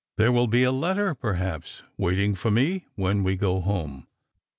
[0.17, 4.07] "There will be a letter, perhaps, waiting for mo "hen we go home."